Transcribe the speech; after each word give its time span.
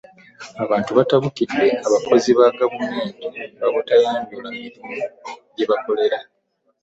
Abantu 0.63 0.89
baatabukidde 0.97 1.65
abakozi 1.87 2.29
ba 2.37 2.47
gavumenti 2.59 3.25
lwa 3.57 3.67
butayanjula 3.75 4.47
mirimu 4.59 4.93
gye 5.55 5.65
bakola 5.69 6.17